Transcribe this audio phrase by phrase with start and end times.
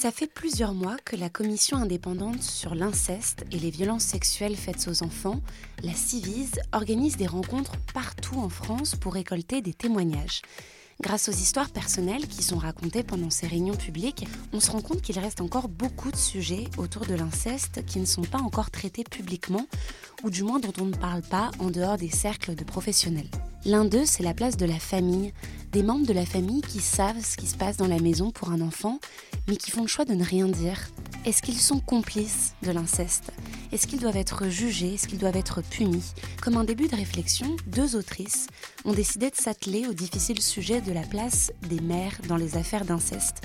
[0.00, 4.86] Ça fait plusieurs mois que la commission indépendante sur l'inceste et les violences sexuelles faites
[4.86, 5.40] aux enfants,
[5.82, 10.42] la CIVIS, organise des rencontres partout en France pour récolter des témoignages.
[11.00, 15.02] Grâce aux histoires personnelles qui sont racontées pendant ces réunions publiques, on se rend compte
[15.02, 19.02] qu'il reste encore beaucoup de sujets autour de l'inceste qui ne sont pas encore traités
[19.02, 19.66] publiquement,
[20.22, 23.30] ou du moins dont on ne parle pas en dehors des cercles de professionnels.
[23.64, 25.32] L'un d'eux, c'est la place de la famille,
[25.72, 28.50] des membres de la famille qui savent ce qui se passe dans la maison pour
[28.50, 28.98] un enfant,
[29.48, 30.88] mais qui font le choix de ne rien dire.
[31.24, 33.32] Est-ce qu'ils sont complices de l'inceste?
[33.72, 34.94] Est-ce qu'ils doivent être jugés?
[34.94, 36.14] Est-ce qu'ils doivent être punis?
[36.40, 38.46] Comme un début de réflexion, deux autrices
[38.84, 42.84] ont décidé de s'atteler au difficile sujet de la place des mères dans les affaires
[42.84, 43.42] d'inceste.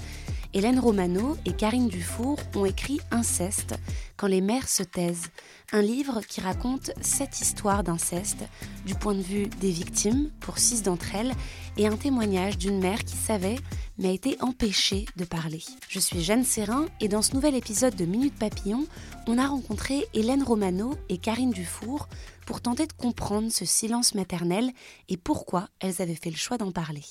[0.56, 3.74] Hélène Romano et Karine Dufour ont écrit Inceste,
[4.18, 5.30] quand les mères se taisent,
[5.72, 8.44] un livre qui raconte sept histoires d'inceste
[8.86, 11.34] du point de vue des victimes, pour six d'entre elles,
[11.78, 13.58] et un témoignage d'une mère qui savait
[13.98, 15.64] mais a été empêchée de parler.
[15.90, 18.86] Je suis Jeanne Serrin et dans ce nouvel épisode de Minute Papillon,
[19.28, 22.08] on a rencontré Hélène Romano et Karine Dufour
[22.46, 24.72] pour tenter de comprendre ce silence maternel
[25.10, 27.04] et pourquoi elles avaient fait le choix d'en parler.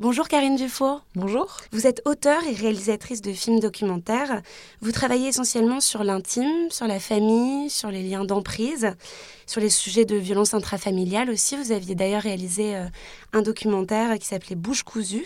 [0.00, 1.04] Bonjour Karine Dufour.
[1.14, 1.56] Bonjour.
[1.70, 4.42] Vous êtes auteure et réalisatrice de films documentaires.
[4.80, 8.90] Vous travaillez essentiellement sur l'intime, sur la famille, sur les liens d'emprise,
[9.46, 11.54] sur les sujets de violence intrafamiliale aussi.
[11.54, 12.86] Vous aviez d'ailleurs réalisé euh,
[13.32, 15.24] un documentaire qui s'appelait Bouche cousue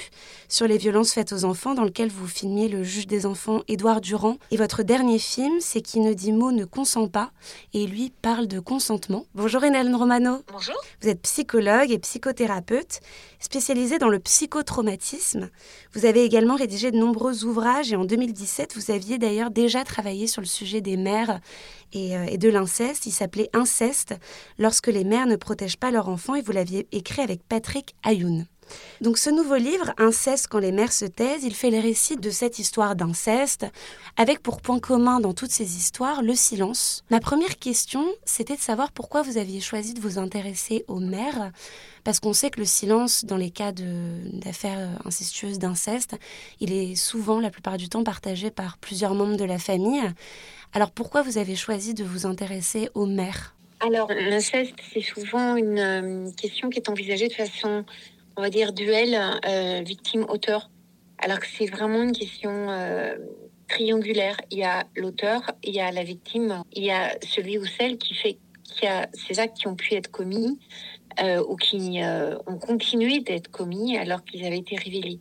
[0.50, 4.02] sur les violences faites aux enfants dans lequel vous filmiez le juge des enfants Édouard
[4.02, 4.36] Durand.
[4.50, 7.30] Et votre dernier film, c'est Qui ne dit mot ne consent pas
[7.72, 9.24] et lui parle de consentement.
[9.34, 10.42] Bonjour Hélène Romano.
[10.52, 10.76] Bonjour.
[11.00, 13.00] Vous êtes psychologue et psychothérapeute
[13.40, 14.18] spécialisée dans le
[14.58, 15.50] psychotraumatisme.
[15.92, 20.26] Vous avez également rédigé de nombreux ouvrages et en 2017, vous aviez d'ailleurs déjà travaillé
[20.26, 21.40] sur le sujet des mères
[21.92, 23.06] et, euh, et de l'inceste.
[23.06, 24.14] Il s'appelait Inceste,
[24.58, 28.46] lorsque les mères ne protègent pas leurs enfants et vous l'aviez écrit avec Patrick Ayoun.
[29.00, 32.30] Donc ce nouveau livre, Inceste quand les mères se taisent, il fait le récit de
[32.30, 33.66] cette histoire d'inceste,
[34.16, 37.04] avec pour point commun dans toutes ces histoires le silence.
[37.10, 41.52] Ma première question, c'était de savoir pourquoi vous aviez choisi de vous intéresser aux mères,
[42.04, 46.16] parce qu'on sait que le silence dans les cas d'affaires incestueuses d'inceste,
[46.60, 50.02] il est souvent, la plupart du temps, partagé par plusieurs membres de la famille.
[50.72, 53.54] Alors pourquoi vous avez choisi de vous intéresser aux mères?
[53.80, 57.84] Alors l'inceste, c'est souvent une euh, question qui est envisagée de façon
[58.38, 60.70] on va dire, duel euh, victime-auteur.
[61.18, 63.16] Alors que c'est vraiment une question euh,
[63.68, 64.36] triangulaire.
[64.52, 67.98] Il y a l'auteur, il y a la victime, il y a celui ou celle
[67.98, 70.58] qui fait qui a ces actes qui ont pu être commis
[71.20, 72.00] euh, ou qui
[72.46, 75.18] ont continué d'être commis alors qu'ils avaient été révélés.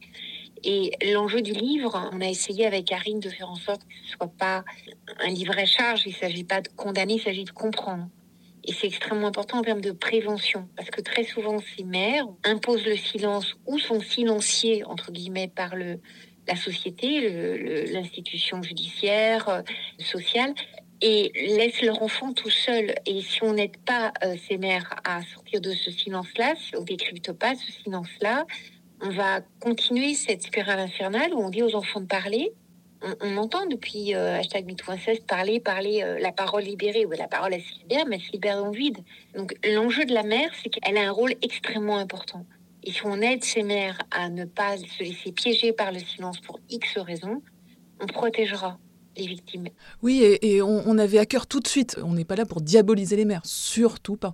[0.64, 4.12] Et l'enjeu du livre, on a essayé avec Karine de faire en sorte que ce
[4.12, 4.64] ne soit pas
[5.22, 8.08] un livre à charge, il ne s'agit pas de condamner, il s'agit de comprendre.
[8.68, 12.86] Et c'est extrêmement important en termes de prévention, parce que très souvent, ces mères imposent
[12.86, 16.00] le silence ou sont silenciées, entre guillemets, par le,
[16.48, 19.62] la société, l'institution judiciaire, euh,
[20.00, 20.54] sociale,
[21.02, 22.96] et laissent leur enfant tout seul.
[23.06, 26.84] Et si on n'aide pas euh, ces mères à sortir de ce silence-là, si on
[26.84, 28.46] décrypte pas ce silence-là,
[29.02, 32.52] on va continuer cette spirale infernale où on dit aux enfants de parler,
[33.22, 34.76] on, entend depuis euh, hashtag
[35.28, 37.06] parler, parler euh, la parole libérée.
[37.06, 38.98] ou la parole, elle se libère, mais elle se libère dans le vide.
[39.36, 42.46] Donc, l'enjeu de la mère, c'est qu'elle a un rôle extrêmement important.
[42.84, 46.40] Et si on aide ces mères à ne pas se laisser piéger par le silence
[46.40, 47.42] pour X raisons,
[48.00, 48.78] on protégera
[49.18, 49.68] les victimes.
[50.02, 53.16] Oui, et, on, avait à cœur tout de suite, on n'est pas là pour diaboliser
[53.16, 54.34] les mères, surtout pas.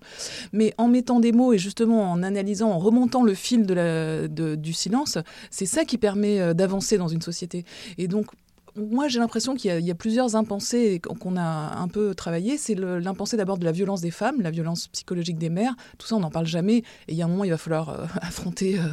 [0.52, 4.74] Mais en mettant des mots et justement en analysant, en remontant le fil de du
[4.74, 5.18] silence,
[5.50, 7.66] c'est ça qui permet euh, d'avancer dans une société.
[7.98, 8.28] Et donc,
[8.76, 12.58] moi, j'ai l'impression qu'il y, a plusieurs impensés qu'on a un peu travaillé.
[12.58, 15.76] C'est l'impensé d'abord de la violence des femmes, la violence psychologique des mères.
[16.00, 16.78] Tout ça, on n'en parle jamais.
[16.78, 18.84] Et il y a un moment, il va falloir euh, affronter euh,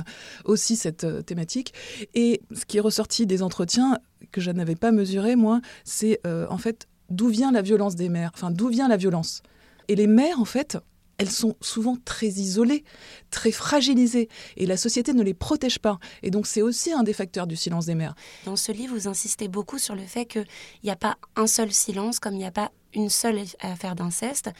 [0.44, 1.72] aussi cette euh, thématique.
[2.14, 3.98] Et ce qui est ressorti des entretiens,
[4.32, 8.30] que je n'avais pas mesuré, moi, c'est en fait d'où vient la violence des mères?
[8.34, 9.42] Enfin, d'où vient la violence?
[9.88, 10.78] Et les mères, en fait,
[11.20, 12.82] elles sont souvent très isolées,
[13.30, 15.98] très fragilisées, et la société ne les protège pas.
[16.22, 18.14] Et donc c'est aussi un des facteurs du silence des mères.
[18.46, 20.46] Dans ce livre, vous insistez beaucoup sur le fait qu'il
[20.82, 24.50] n'y a pas un seul silence, comme il n'y a pas une seule affaire d'inceste.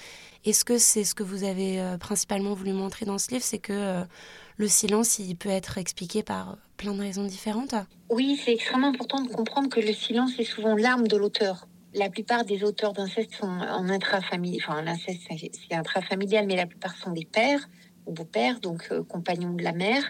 [0.45, 3.59] Est-ce que c'est ce que vous avez euh, principalement voulu montrer dans ce livre, c'est
[3.59, 4.05] que euh,
[4.59, 7.75] le silence, il peut être expliqué par plein de raisons différentes?
[8.11, 11.67] Oui, c'est extrêmement important de comprendre que le silence est souvent l'arme de l'auteur.
[11.95, 16.97] La plupart des auteurs d'inceste sont en intrafamilial, enfin l'inceste c'est intrafamilial, mais la plupart
[16.97, 17.69] sont des pères
[18.07, 20.03] ou beaux-pères, donc euh, compagnons de la mère,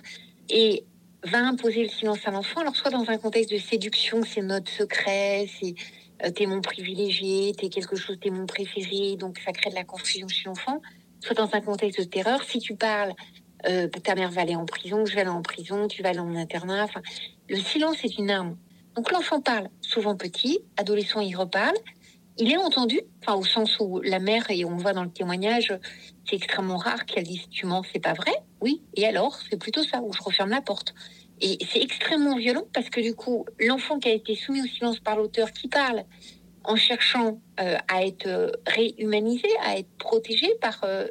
[0.49, 0.85] et
[1.25, 4.71] va imposer le silence à l'enfant, alors soit dans un contexte de séduction, c'est notre
[4.71, 5.75] secret, c'est
[6.25, 9.85] euh, t'es mon privilégié, t'es quelque chose, t'es mon préféré, donc ça crée de la
[9.85, 10.81] confusion chez l'enfant,
[11.21, 13.15] soit dans un contexte de terreur, si tu parles,
[13.67, 16.19] euh, ta mère va aller en prison, je vais aller en prison, tu vas aller
[16.19, 17.03] en internat, enfin,
[17.49, 18.57] le silence est une arme.
[19.01, 21.75] Donc l'enfant parle, souvent petit, adolescent il reparle,
[22.37, 25.73] il est entendu, enfin au sens où la mère, et on voit dans le témoignage,
[26.29, 29.83] c'est extrêmement rare qu'elle dise tu mens, c'est pas vrai, oui, et alors c'est plutôt
[29.83, 30.93] ça, où je referme la porte.
[31.41, 35.01] Et c'est extrêmement violent parce que du coup, l'enfant qui a été soumis au silence
[35.01, 36.05] par l'auteur qui parle
[36.65, 41.07] en cherchant euh, à être euh, réhumanisé, à être protégé par euh,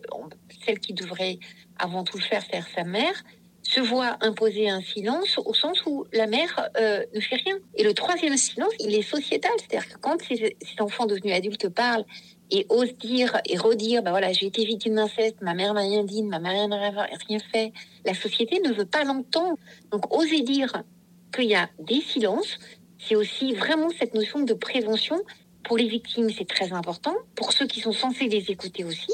[0.63, 1.39] celle qui devrait
[1.80, 3.24] avant tout le faire, faire sa mère,
[3.69, 7.56] se voit imposer un silence au sens où la mère ne fait rien.
[7.75, 12.06] Et le troisième silence, il est sociétal, c'est-à-dire que quand ces, enfants devenus adultes parlent
[12.50, 16.04] et ose dire et redire, bah voilà, j'ai été victime d'inceste, ma mère m'a rien
[16.04, 17.71] dit, ma mère n'a rien fait.
[18.06, 19.56] La société ne veut pas l'entendre.
[19.92, 20.83] Donc, oser dire
[21.31, 22.57] qu'il y a des silences,
[22.98, 25.22] c'est aussi vraiment cette notion de prévention.
[25.63, 27.13] Pour les victimes, c'est très important.
[27.36, 29.13] Pour ceux qui sont censés les écouter aussi.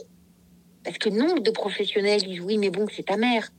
[0.85, 3.49] Parce que nombre de professionnels disent oui, mais bon, c'est ta mère.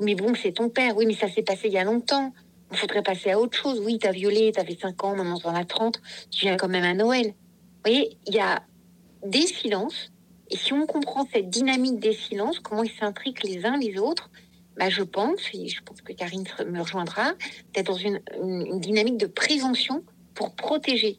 [0.00, 0.96] Mais bon, c'est ton père.
[0.96, 2.32] Oui, mais ça s'est passé il y a longtemps.
[2.72, 3.80] Il faudrait passer à autre chose.
[3.80, 6.00] Oui, t'as violé, t'avais 5 ans, maintenant t'en as 30.
[6.30, 7.26] Tu viens quand même à Noël.
[7.26, 8.62] Vous voyez, il y a
[9.24, 10.10] des silences.
[10.50, 14.30] Et si on comprend cette dynamique des silences, comment ils s'intriquent les uns les autres,
[14.76, 17.32] bah je pense, et je pense que Karine me rejoindra,
[17.72, 20.02] d'être dans une, une dynamique de prévention
[20.34, 21.18] pour protéger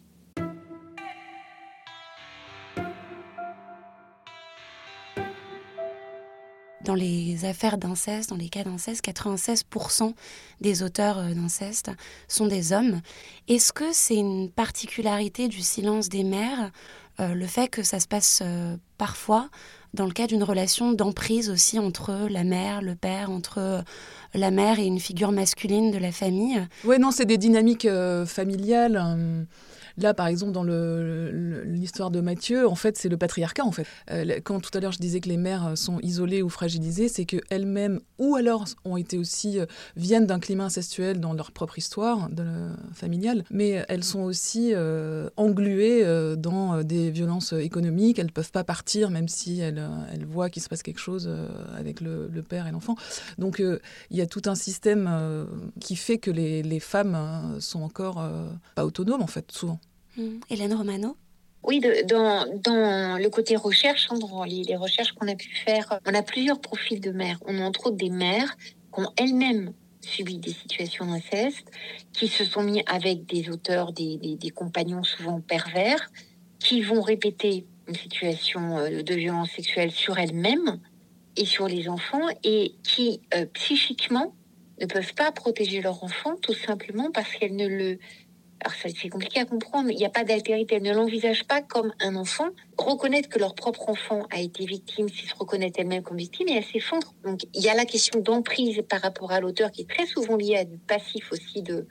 [6.96, 10.14] dans les affaires d'inceste, dans les cas d'inceste, 96%
[10.62, 11.92] des auteurs euh, d'inceste
[12.28, 13.02] sont des hommes.
[13.50, 16.72] Est-ce que c'est une particularité du silence des mères
[17.20, 19.50] euh, le fait que ça se passe euh, parfois
[19.94, 23.84] dans le cas d'une relation d'emprise aussi entre la mère, le père, entre
[24.34, 26.62] la mère et une figure masculine de la famille?
[26.84, 27.88] Oui, non, c'est des dynamiques
[28.26, 29.48] familiales.
[29.98, 33.64] Là, par exemple, dans l'histoire de Mathieu, en fait, c'est le patriarcat.
[33.64, 36.42] En fait, euh, quand tout à l'heure je disais que les mères euh, sont isolées
[36.42, 39.66] ou fragilisées, c'est que elles-mêmes, ou alors ont été aussi euh,
[39.96, 42.30] viennent d'un climat incestuel dans leur propre histoire
[42.94, 44.74] familiale, mais elles sont aussi
[45.38, 46.04] engluées
[46.38, 48.20] dans des violences économiques.
[48.20, 51.30] Elles ne peuvent pas partir, même si elles, elles voient qu'il se passe quelque chose
[51.78, 52.96] avec le, père et l'enfant.
[53.38, 55.48] Donc, il y a tout un système
[55.80, 58.28] qui fait que les, les femmes sont encore
[58.76, 59.80] pas autonomes, en fait, souvent.
[60.18, 60.40] Hmm.
[60.50, 61.18] Hélène Romano
[61.68, 66.14] oui, dans, dans, le côté recherche, hein, dans les, recherches qu'on a pu faire, on
[66.14, 67.40] a plusieurs profils de mères.
[67.48, 68.56] On a entre autres des mères
[68.94, 71.72] qui ont elles-mêmes subi des situations d'inceste,
[72.14, 76.12] qui se sont mis avec des auteurs, des, des, compagnons souvent pervers,
[76.60, 80.80] qui vont répéter une situation euh, de violence sexuelle sur elles-mêmes
[81.36, 84.36] et sur les enfants, et qui euh, psychiquement
[84.80, 87.98] ne peuvent pas protéger leur enfant tout simplement parce qu'elles ne le
[88.82, 92.16] c'est compliqué à comprendre, il n'y a pas d'altérité, elles ne l'envisagent pas comme un
[92.16, 92.48] enfant.
[92.78, 96.54] Reconnaître que leur propre enfant a été victime, s'ils se reconnaissent elles-mêmes comme victime, et
[96.54, 97.14] elles s'effondrent.
[97.24, 100.36] Donc il y a la question d'emprise par rapport à l'auteur qui est très souvent
[100.36, 101.86] liée à du passif aussi de,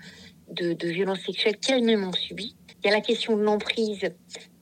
[0.51, 2.57] de, violences sexuelles qu'elles-mêmes ont subi.
[2.83, 4.11] Il y a la question de l'emprise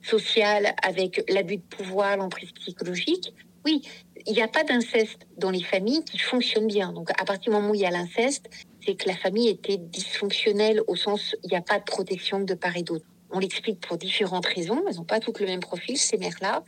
[0.01, 3.33] sociale avec l'abus de pouvoir, l'emprise psychologique.
[3.65, 3.81] Oui,
[4.25, 6.91] il n'y a pas d'inceste dans les familles qui fonctionnent bien.
[6.91, 8.49] Donc à partir du moment où il y a l'inceste,
[8.85, 12.53] c'est que la famille était dysfonctionnelle au sens il n'y a pas de protection de
[12.53, 13.05] part et d'autre.
[13.31, 14.83] On l'explique pour différentes raisons.
[14.87, 16.63] Elles n'ont pas toutes le même profil, ces mères-là.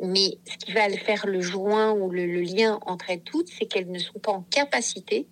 [0.00, 3.90] Mais ce qui va faire le joint ou le, lien entre elles toutes, c'est qu'elles
[3.90, 5.26] ne sont pas en capacité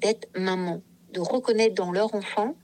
[0.00, 2.56] d'être maman, de reconnaître dans leur enfant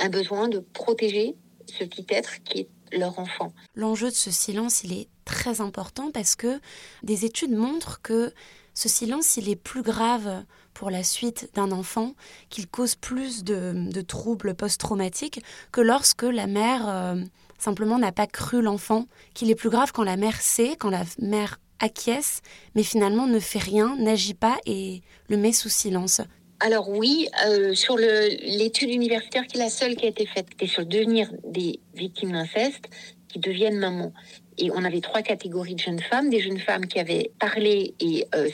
[0.00, 3.52] un besoin de protéger ce petit être qui est leur enfant.
[3.74, 6.60] L'enjeu de ce silence, il est très important parce que
[7.02, 8.32] des études montrent que
[8.74, 12.14] ce silence, il est plus grave pour la suite d'un enfant,
[12.50, 15.40] qu'il cause plus de, troubles post-traumatiques
[15.70, 17.22] que lorsque la mère euh,
[17.58, 21.04] simplement n'a pas cru l'enfant, qu'il est plus grave quand la mère sait, quand la
[21.20, 22.40] mère acquiesce,
[22.74, 26.20] mais finalement ne fait rien, n'agit pas et le met sous silence.
[26.64, 30.66] Alors oui, euh, sur l'étude universitaire qui est la seule qui a été faite, c'est
[30.66, 32.86] sur le devenir des victimes d'inceste
[33.28, 34.14] qui deviennent mamans.
[34.56, 36.30] Et on avait trois catégories de jeunes femmes.
[36.30, 38.48] Des jeunes femmes qui avaient parlé et euh,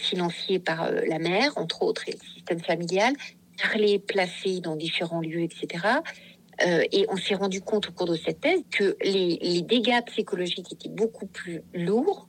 [0.58, 3.14] par euh, la mère, entre autres, et le système familial,
[3.62, 5.68] parlé, placées dans différents lieux, etc.
[6.66, 10.72] Euh, et on s'est rendu compte au cours de cette thèse que les, dégâts psychologiques
[10.72, 12.28] étaient beaucoup plus lourds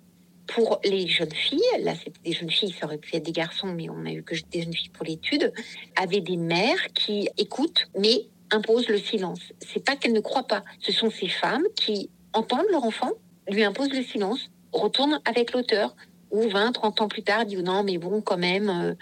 [0.55, 3.67] pour les jeunes filles, là c'était des jeunes filles, ça aurait pu être des garçons,
[3.67, 5.53] mais on a eu que des jeunes filles pour l'étude,
[5.96, 9.39] avaient des mères qui écoutent, mais imposent le silence.
[9.60, 13.12] C'est pas qu'elles ne croient pas, ce sont ces femmes qui entendent leur enfant,
[13.50, 15.96] lui imposent le silence, retournent avec l'auteur,
[16.31, 18.93] ou 20, 30 ans plus tard, disent non, mais bon, quand même, euh,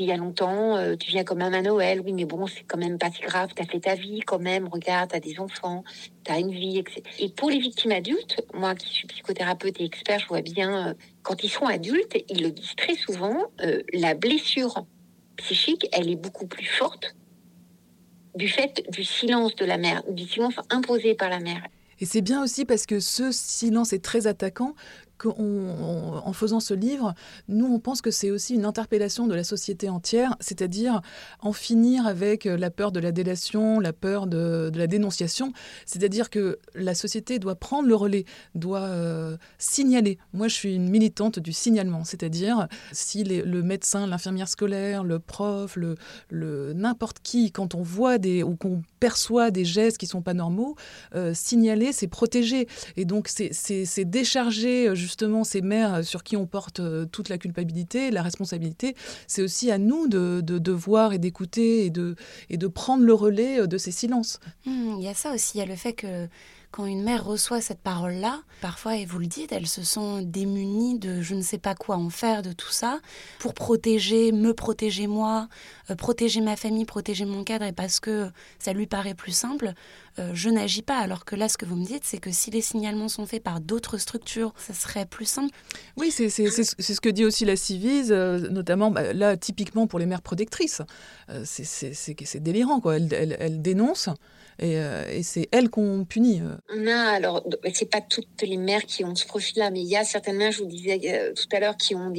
[0.00, 2.64] il y a longtemps, euh, tu viens quand même à Noël, oui, mais bon, c'est
[2.64, 5.20] quand même pas si grave, tu as fait ta vie quand même, regarde, tu as
[5.20, 5.84] des enfants,
[6.24, 7.02] tu as une vie, etc.
[7.18, 10.94] Et pour les victimes adultes, moi qui suis psychothérapeute et expert, je vois bien, euh,
[11.22, 14.86] quand ils sont adultes, ils le disent très souvent, euh, la blessure
[15.36, 17.14] psychique, elle est beaucoup plus forte
[18.34, 21.62] du fait du silence de la mère, du silence imposé par la mère.
[22.00, 24.74] Et c'est bien aussi parce que ce silence est très attaquant
[25.22, 27.14] qu'en faisant ce livre,
[27.48, 31.00] nous, on pense que c'est aussi une interpellation de la société entière, c'est-à-dire
[31.40, 35.52] en finir avec la peur de la délation, la peur de, la dénonciation.
[35.86, 38.24] C'est-à-dire que la société doit prendre le relais,
[38.54, 40.18] doit euh, signaler.
[40.32, 45.76] Moi, je suis une militante du signalement, c'est-à-dire si le médecin, l'infirmière scolaire, le prof,
[45.76, 45.94] le,
[46.30, 50.34] le n'importe qui, quand on voit des ou qu'on perçoit des gestes qui sont pas
[50.34, 50.76] normaux,
[51.14, 52.66] euh, signaler, c'est protéger.
[52.96, 57.36] Et donc, c'est décharger justement justement ces mères sur qui on porte euh, toute la
[57.36, 62.16] culpabilité, la responsabilité, c'est aussi à nous de, voir et d'écouter et de,
[62.48, 64.40] et de prendre le relais euh, de ces silences.
[64.64, 66.28] Mmh, il y a ça aussi, il y a le fait que
[66.72, 70.98] quand une mère reçoit cette parole-là, parfois, et vous le dites, elle se sent démunie
[70.98, 73.00] de je ne sais pas quoi en faire de tout ça,
[73.38, 75.48] pour protéger, me protéger moi,
[75.90, 79.74] euh, protéger ma famille, protéger mon cadre, et parce que ça lui paraît plus simple,
[80.18, 80.96] euh, je n'agis pas.
[80.96, 83.42] Alors que là, ce que vous me dites, c'est que si les signalements sont faits
[83.42, 85.54] par d'autres structures, ça serait plus simple.
[85.98, 90.06] Oui, c'est ce que dit aussi la Civise, euh, notamment bah, là, typiquement pour les
[90.06, 90.80] mères protectrices.
[91.44, 92.96] c'est délirant, quoi.
[92.96, 94.08] Elle, elle, elle dénonce.
[94.62, 96.40] Euh, et, c'est elles qu'on punit.
[96.40, 96.56] Euh.
[96.70, 99.96] On a, alors, c'est pas toutes les mères qui ont ce profil-là, mais il y
[99.96, 102.12] a certaines mères, je vous disais euh, tout à l'heure, qui ont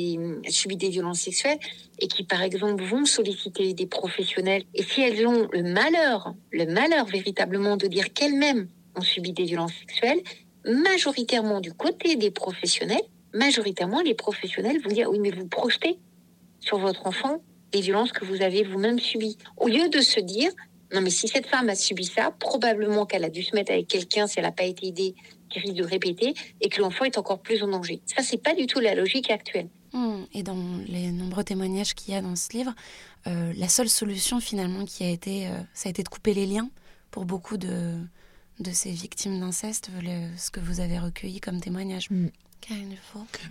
[0.50, 1.60] subi des violences sexuelles
[2.00, 4.64] et qui, par exemple, vont solliciter des professionnels.
[4.74, 9.46] Et si elles ont le malheur, le malheur véritablement de dire qu'elles-mêmes ont subi des
[9.46, 10.22] violences sexuelles,
[10.66, 13.02] majoritairement du côté des professionnels,
[13.34, 15.98] majoritairement les professionnels vont dire oui, mais vous projetez
[16.60, 17.42] sur votre enfant
[17.74, 19.38] les violences que vous avez vous-même subies.
[19.58, 20.52] Au lieu de se dire
[20.94, 23.88] non, mais si cette femme a subi ça, probablement qu'elle a dû se mettre avec
[23.88, 25.16] quelqu'un si elle n'a pas été aidée,
[25.50, 28.02] qui risque de répéter, et que l'enfant est encore plus en danger.
[28.06, 29.70] Ça, c'est pas du tout la logique actuelle.
[29.94, 30.58] Hmm, et dans
[30.88, 32.74] les nombreux témoignages qu'il y a dans ce livre,
[33.28, 36.46] euh, la seule solution finalement qui a été, euh, ça a été de couper les
[36.46, 36.70] liens
[37.10, 37.98] pour beaucoup de,
[38.60, 39.90] de ces victimes d'inceste,
[40.38, 42.10] ce que vous avez recueilli comme témoignage.
[42.12, 42.30] Hmm.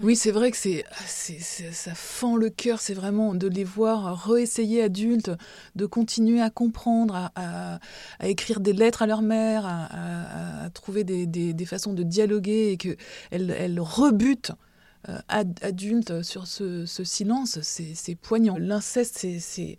[0.02, 4.83] Oui, c'est vrai que c'est, ça fend le cœur, c'est vraiment de les voir réessayer
[4.83, 5.31] adultes,
[5.76, 7.78] de continuer à comprendre, à,
[8.23, 12.97] écrire des lettres à leur mère, à, trouver des, façons de dialoguer et qu'elles
[13.50, 14.52] elles rebutent
[15.09, 15.19] euh,
[15.62, 18.57] adultes sur ce, silence, c'est poignant.
[18.57, 19.76] L'inceste, c'est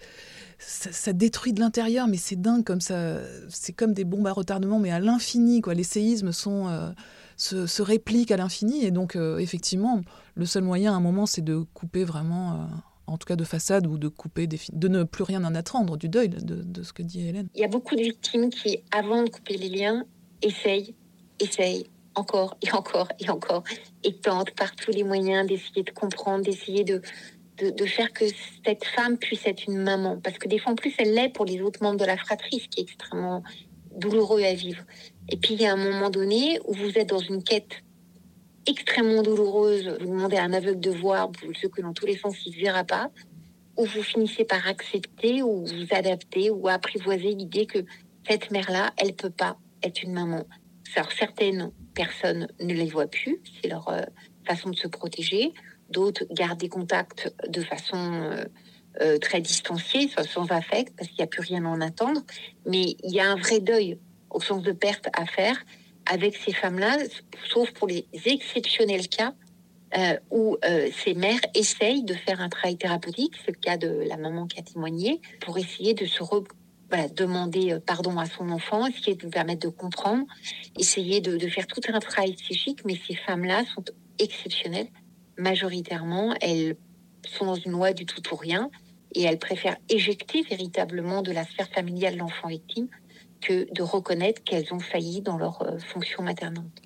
[0.60, 3.20] ça, détruit de l'intérieur, mais c'est dingue comme ça.
[3.50, 5.62] C'est comme des bombes à retardement, mais à l'infini.
[5.74, 6.92] Les séismes sont euh,
[7.38, 10.02] se, répliquent à l'infini, et donc euh, effectivement,
[10.36, 12.54] le seul moyen à un moment, c'est de couper vraiment.
[12.54, 12.66] Euh,
[13.06, 16.08] en tout cas de façade, ou de couper, de ne plus rien en attendre du
[16.08, 17.50] deuil de, ce que dit Hélène.
[17.54, 20.06] Il y a beaucoup de victimes qui, avant de couper les liens,
[20.42, 20.96] essayent,
[21.40, 23.64] essayent, encore et encore et encore,
[24.06, 27.02] et tentent par tous les moyens d'essayer de comprendre, d'essayer de,
[27.58, 28.26] de, faire que
[28.66, 30.20] cette femme puisse être une maman.
[30.24, 32.60] Parce que des fois, en plus, elle l'est pour les autres membres de la fratrie,
[32.60, 33.44] ce qui est extrêmement
[33.98, 34.84] douloureux à vivre.
[35.30, 37.84] Et puis, il y a un moment donné où vous êtes dans une quête
[38.68, 39.98] extrêmement douloureuse.
[40.02, 41.32] Vous demandez à un aveugle de voir,
[41.62, 43.10] ce que dans tous les sens, il ne verra pas.
[43.78, 47.80] Ou vous finissez par accepter ou vous adapter ou apprivoiser l'idée que
[48.28, 50.46] cette mère-là, elle peut pas être une maman.
[50.96, 54.02] Alors, certaines personnes ne les voient plus, c'est leur euh,
[54.46, 55.54] façon de se protéger
[55.94, 57.98] d'autres gardent des contacts de façon
[59.02, 62.22] euh, euh, très distanciée, sans affect, parce qu'il n'y a plus rien à en attendre.
[62.66, 63.98] Mais il y a un vrai deuil
[64.30, 65.58] au sens de perte à faire
[66.06, 66.98] avec ces femmes-là,
[67.50, 69.34] sauf pour les exceptionnels cas
[69.98, 70.58] euh, où
[71.04, 74.60] ces mères essayent de faire un travail thérapeutique, c'est le cas de la maman qui
[74.60, 76.24] a témoigné, pour essayer de se
[77.16, 80.26] demander pardon à son enfant, essayer de lui permettre de comprendre,
[80.78, 83.86] essayer de faire tout un travail psychique, mais ces femmes-là sont
[84.20, 84.90] exceptionnelles
[85.38, 86.76] majoritairement, elles
[87.28, 88.70] sont dans une loi du tout ou rien
[89.14, 92.88] et elles préfèrent éjecter véritablement de la sphère familiale l'enfant victime
[93.42, 96.82] que de reconnaître qu'elles ont failli dans leur euh, fonction maternante.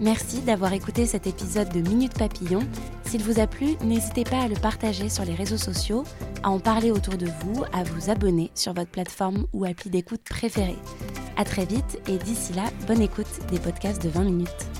[0.00, 2.60] Merci d'avoir écouté cet épisode de Minute Papillon.
[3.04, 6.04] S'il vous a plu, n'hésitez pas à le partager sur les réseaux sociaux,
[6.42, 10.22] à en parler autour de vous, à vous abonner sur votre plateforme ou appli d'écoute
[10.22, 10.78] préférée.
[11.36, 14.79] À très vite et d'ici là, bonne écoute des podcasts de 20 minutes.